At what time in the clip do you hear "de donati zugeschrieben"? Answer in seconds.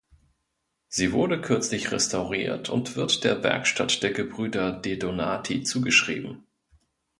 4.71-6.47